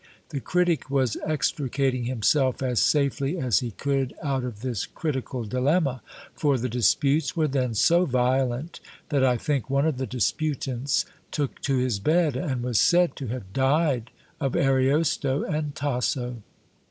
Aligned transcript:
The 0.29 0.39
critic 0.39 0.89
was 0.89 1.15
extricating 1.27 2.05
himself 2.05 2.63
as 2.63 2.81
safely 2.81 3.37
as 3.37 3.59
he 3.59 3.69
could 3.69 4.15
out 4.23 4.43
of 4.43 4.61
this 4.61 4.87
critical 4.87 5.43
dilemma; 5.45 6.01
for 6.33 6.57
the 6.57 6.67
disputes 6.69 7.37
were 7.37 7.47
then 7.47 7.75
so 7.75 8.05
violent, 8.07 8.79
that 9.09 9.23
I 9.23 9.37
think 9.37 9.69
one 9.69 9.85
of 9.85 9.99
the 9.99 10.07
disputants 10.07 11.05
took 11.29 11.61
to 11.61 11.77
his 11.77 11.99
bed, 11.99 12.35
and 12.35 12.63
was 12.63 12.79
said 12.79 13.15
to 13.17 13.27
have 13.27 13.53
died 13.53 14.09
of 14.39 14.55
Ariosto 14.55 15.43
and 15.43 15.75
Tasso. 15.75 16.37